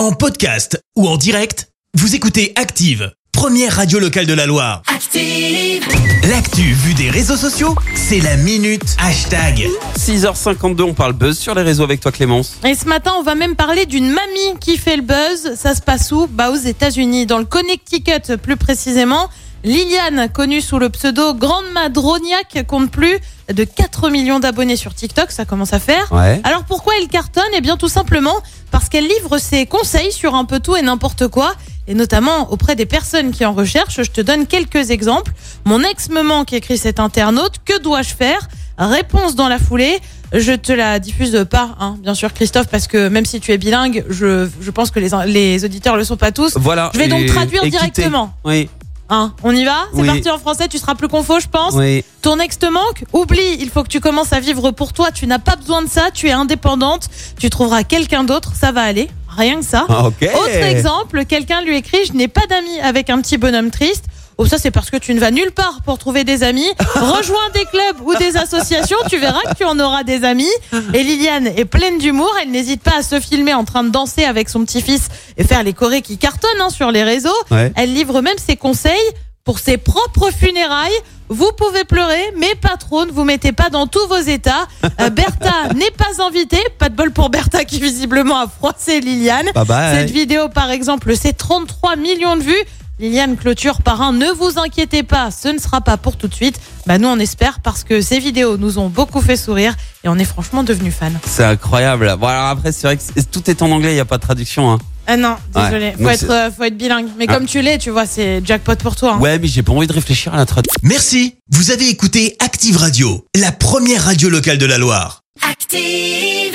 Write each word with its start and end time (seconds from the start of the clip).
En 0.00 0.12
podcast 0.12 0.82
ou 0.96 1.06
en 1.06 1.18
direct, 1.18 1.68
vous 1.92 2.14
écoutez 2.14 2.54
Active, 2.56 3.12
première 3.32 3.76
radio 3.76 3.98
locale 3.98 4.24
de 4.24 4.32
la 4.32 4.46
Loire. 4.46 4.80
Active. 4.86 5.86
L'actu 6.26 6.62
vue 6.72 6.94
des 6.94 7.10
réseaux 7.10 7.36
sociaux, 7.36 7.74
c'est 7.94 8.20
la 8.20 8.38
minute 8.38 8.96
hashtag. 8.98 9.68
6h52, 9.98 10.80
on 10.84 10.94
parle 10.94 11.12
buzz 11.12 11.38
sur 11.38 11.54
les 11.54 11.60
réseaux 11.60 11.84
avec 11.84 12.00
toi 12.00 12.12
Clémence. 12.12 12.58
Et 12.66 12.74
ce 12.74 12.86
matin, 12.86 13.12
on 13.18 13.22
va 13.22 13.34
même 13.34 13.56
parler 13.56 13.84
d'une 13.84 14.08
mamie 14.08 14.58
qui 14.58 14.78
fait 14.78 14.96
le 14.96 15.02
buzz. 15.02 15.54
Ça 15.56 15.74
se 15.74 15.82
passe 15.82 16.10
où? 16.12 16.26
Bah 16.28 16.50
aux 16.50 16.56
États-Unis, 16.56 17.26
dans 17.26 17.38
le 17.38 17.44
Connecticut 17.44 18.38
plus 18.42 18.56
précisément. 18.56 19.28
Liliane, 19.62 20.28
connue 20.32 20.60
sous 20.62 20.78
le 20.78 20.88
pseudo 20.88 21.34
Grande 21.34 21.66
Madroniaque, 21.74 22.64
compte 22.66 22.90
plus 22.90 23.18
de 23.52 23.64
4 23.64 24.08
millions 24.08 24.40
d'abonnés 24.40 24.76
sur 24.76 24.94
TikTok, 24.94 25.30
ça 25.30 25.44
commence 25.44 25.74
à 25.74 25.78
faire. 25.78 26.10
Ouais. 26.12 26.40
Alors 26.44 26.64
pourquoi 26.64 26.94
elle 27.00 27.08
cartonne? 27.08 27.44
Eh 27.54 27.60
bien 27.60 27.76
tout 27.76 27.88
simplement 27.88 28.34
parce 28.70 28.88
qu'elle 28.88 29.06
livre 29.06 29.36
ses 29.38 29.66
conseils 29.66 30.12
sur 30.12 30.34
un 30.34 30.44
peu 30.46 30.60
tout 30.60 30.76
et 30.76 30.82
n'importe 30.82 31.28
quoi, 31.28 31.52
et 31.88 31.94
notamment 31.94 32.50
auprès 32.52 32.74
des 32.74 32.86
personnes 32.86 33.32
qui 33.32 33.44
en 33.44 33.52
recherchent. 33.52 34.02
Je 34.02 34.10
te 34.10 34.20
donne 34.22 34.46
quelques 34.46 34.90
exemples. 34.90 35.32
Mon 35.66 35.82
ex 35.82 36.08
me 36.08 36.22
manque, 36.22 36.52
écrit 36.54 36.78
cet 36.78 36.98
internaute. 36.98 37.56
Que 37.64 37.78
dois-je 37.80 38.14
faire? 38.14 38.48
Réponse 38.78 39.34
dans 39.34 39.48
la 39.48 39.58
foulée. 39.58 39.98
Je 40.32 40.52
te 40.52 40.72
la 40.72 41.00
diffuse 41.00 41.44
pas, 41.50 41.74
hein, 41.80 41.96
bien 41.98 42.14
sûr 42.14 42.32
Christophe, 42.32 42.68
parce 42.68 42.86
que 42.86 43.08
même 43.08 43.26
si 43.26 43.40
tu 43.40 43.50
es 43.52 43.58
bilingue, 43.58 44.04
je, 44.08 44.48
je 44.60 44.70
pense 44.70 44.92
que 44.92 45.00
les, 45.00 45.10
les 45.26 45.64
auditeurs 45.64 45.96
le 45.96 46.04
sont 46.04 46.16
pas 46.16 46.30
tous. 46.30 46.56
Voilà. 46.56 46.90
Je 46.94 46.98
vais 47.00 47.08
donc 47.08 47.26
traduire 47.26 47.64
directement. 47.64 48.32
Oui, 48.44 48.70
Hein, 49.12 49.32
on 49.42 49.54
y 49.54 49.64
va 49.64 49.86
C'est 49.92 50.00
Oui. 50.02 50.06
parti 50.06 50.30
en 50.30 50.38
français, 50.38 50.68
tu 50.68 50.78
seras 50.78 50.94
plus 50.94 51.08
confo, 51.08 51.40
je 51.40 51.48
pense. 51.48 51.74
oui. 51.74 52.04
Ton 52.22 52.38
ex 52.38 52.58
te 52.58 52.66
manque 52.66 53.04
Oublie, 53.12 53.56
il 53.60 53.70
faut 53.70 53.82
que 53.82 53.88
tu 53.88 53.98
commences 54.00 54.32
à 54.32 54.40
vivre 54.40 54.70
pour 54.70 54.92
toi. 54.92 55.10
Tu 55.10 55.26
n'as 55.26 55.38
pas 55.38 55.56
besoin 55.56 55.82
de 55.82 55.88
ça, 55.88 56.10
tu 56.12 56.28
es 56.28 56.32
indépendante. 56.32 57.08
Tu 57.38 57.48
trouveras 57.50 57.82
quelqu'un 57.82 58.24
d'autre, 58.24 58.52
ça 58.54 58.72
va 58.72 58.82
aller. 58.82 59.08
Rien 59.36 59.60
que 59.60 59.64
ça. 59.64 59.86
Ah. 59.88 60.06
Autre 60.06 60.22
exemple, 60.64 61.24
quelqu'un 61.24 61.62
lui 61.62 61.76
écrit 61.76 61.98
Je 62.06 62.12
n'ai 62.12 62.28
pas 62.28 62.46
d'amis 62.48 62.78
avec 62.80 63.10
un 63.10 63.20
petit 63.20 63.38
bonhomme 63.38 63.70
triste. 63.70 64.04
Oh, 64.42 64.46
ça, 64.46 64.56
c'est 64.56 64.70
parce 64.70 64.88
que 64.88 64.96
tu 64.96 65.12
ne 65.12 65.20
vas 65.20 65.30
nulle 65.30 65.50
part 65.50 65.82
pour 65.84 65.98
trouver 65.98 66.24
des 66.24 66.42
amis. 66.42 66.64
Rejoins 66.94 67.50
des 67.52 67.66
clubs 67.66 68.00
ou 68.06 68.14
des 68.14 68.38
associations, 68.38 68.96
tu 69.10 69.18
verras 69.18 69.42
que 69.42 69.54
tu 69.54 69.66
en 69.66 69.78
auras 69.78 70.02
des 70.02 70.24
amis. 70.24 70.48
Et 70.94 71.02
Liliane 71.02 71.46
est 71.48 71.66
pleine 71.66 71.98
d'humour. 71.98 72.34
Elle 72.42 72.50
n'hésite 72.50 72.82
pas 72.82 73.00
à 73.00 73.02
se 73.02 73.20
filmer 73.20 73.52
en 73.52 73.66
train 73.66 73.84
de 73.84 73.90
danser 73.90 74.24
avec 74.24 74.48
son 74.48 74.64
petit-fils 74.64 75.08
et 75.36 75.44
faire 75.44 75.62
les 75.62 75.74
chorés 75.74 76.00
qui 76.00 76.16
cartonnent 76.16 76.58
hein, 76.58 76.70
sur 76.70 76.90
les 76.90 77.04
réseaux. 77.04 77.28
Ouais. 77.50 77.70
Elle 77.76 77.92
livre 77.92 78.22
même 78.22 78.38
ses 78.38 78.56
conseils 78.56 78.96
pour 79.44 79.58
ses 79.58 79.76
propres 79.76 80.30
funérailles. 80.30 80.88
Vous 81.28 81.50
pouvez 81.58 81.84
pleurer, 81.84 82.32
mais 82.38 82.54
pas 82.62 82.78
trop, 82.78 83.04
ne 83.04 83.12
vous 83.12 83.24
mettez 83.24 83.52
pas 83.52 83.68
dans 83.68 83.86
tous 83.86 84.06
vos 84.08 84.16
états. 84.16 84.66
Euh, 85.02 85.10
Bertha 85.10 85.68
n'est 85.76 85.90
pas 85.90 86.24
invitée. 86.24 86.64
Pas 86.78 86.88
de 86.88 86.96
bol 86.96 87.12
pour 87.12 87.28
Bertha 87.28 87.66
qui 87.66 87.78
visiblement 87.78 88.40
a 88.40 88.48
froissé 88.48 89.00
Liliane. 89.00 89.50
Bye 89.54 89.66
bye. 89.66 89.96
Cette 89.98 90.10
vidéo, 90.10 90.48
par 90.48 90.70
exemple, 90.70 91.14
c'est 91.14 91.34
33 91.34 91.96
millions 91.96 92.36
de 92.36 92.42
vues. 92.42 92.64
Liliane 93.00 93.36
clôture 93.38 93.80
par 93.80 94.02
un. 94.02 94.12
Ne 94.12 94.30
vous 94.32 94.58
inquiétez 94.58 95.02
pas, 95.02 95.30
ce 95.30 95.48
ne 95.48 95.58
sera 95.58 95.80
pas 95.80 95.96
pour 95.96 96.16
tout 96.16 96.28
de 96.28 96.34
suite. 96.34 96.60
Bah 96.86 96.98
nous, 96.98 97.08
on 97.08 97.18
espère 97.18 97.60
parce 97.60 97.82
que 97.82 98.02
ces 98.02 98.18
vidéos 98.18 98.58
nous 98.58 98.78
ont 98.78 98.88
beaucoup 98.90 99.22
fait 99.22 99.36
sourire 99.36 99.74
et 100.04 100.08
on 100.10 100.16
est 100.18 100.24
franchement 100.26 100.62
devenus 100.62 100.92
fans. 100.94 101.10
C'est 101.26 101.44
incroyable. 101.44 102.14
Bon, 102.20 102.26
alors 102.26 102.48
après, 102.48 102.72
c'est 102.72 102.86
vrai 102.86 102.96
que 102.98 103.02
c'est- 103.02 103.30
tout 103.30 103.48
est 103.50 103.62
en 103.62 103.70
anglais, 103.70 103.92
il 103.92 103.94
n'y 103.94 104.00
a 104.00 104.04
pas 104.04 104.18
de 104.18 104.22
traduction. 104.22 104.70
Hein. 104.70 104.78
Ah 105.06 105.16
non, 105.16 105.36
désolé. 105.54 105.86
Ouais, 105.86 105.92
faut, 105.96 106.02
donc 106.02 106.12
être, 106.12 106.20
c'est- 106.20 106.30
euh, 106.30 106.50
faut 106.50 106.62
être 106.64 106.76
bilingue. 106.76 107.08
Mais 107.18 107.24
Ah. 107.26 107.34
comme 107.34 107.46
tu 107.46 107.62
l'es, 107.62 107.78
tu 107.78 107.88
vois, 107.88 108.04
c'est 108.04 108.42
jackpot 108.44 108.76
pour 108.76 108.94
toi. 108.96 109.14
hein. 109.14 109.18
Ouais, 109.18 109.38
mais 109.38 109.48
j'ai 109.48 109.62
pas 109.62 109.72
envie 109.72 109.86
de 109.86 109.92
réfléchir 109.94 110.34
à 110.34 110.36
la 110.36 110.44
traduction. 110.44 110.78
Merci, 110.82 111.36
vous 111.50 111.70
avez 111.70 111.88
écouté 111.88 112.36
Active 112.38 112.76
Radio, 112.76 113.24
la 113.34 113.50
première 113.50 114.04
radio 114.04 114.28
locale 114.28 114.58
de 114.58 114.66
la 114.66 114.76
Loire. 114.76 115.22
Active. 115.50 116.54